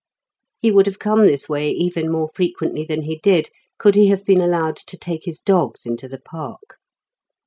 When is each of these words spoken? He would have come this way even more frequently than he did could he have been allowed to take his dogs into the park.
He 0.57 0.71
would 0.71 0.87
have 0.87 0.97
come 0.97 1.27
this 1.27 1.47
way 1.47 1.69
even 1.69 2.11
more 2.11 2.27
frequently 2.27 2.83
than 2.83 3.03
he 3.03 3.19
did 3.21 3.51
could 3.77 3.93
he 3.93 4.07
have 4.07 4.25
been 4.25 4.41
allowed 4.41 4.77
to 4.77 4.97
take 4.97 5.25
his 5.25 5.37
dogs 5.37 5.85
into 5.85 6.07
the 6.07 6.17
park. 6.17 6.79